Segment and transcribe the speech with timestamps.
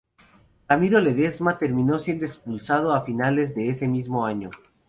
[0.67, 4.49] Ramiro Ledesma terminó siendo expulsado a finales de ese mismo año.